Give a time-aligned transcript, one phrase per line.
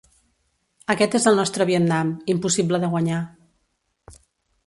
[0.93, 3.19] Aquest és el nostre Vietnam, impossible de guanyar.